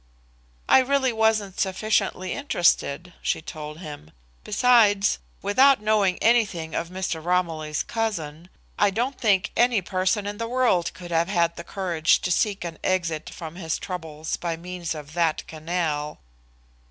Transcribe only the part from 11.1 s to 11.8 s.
have had the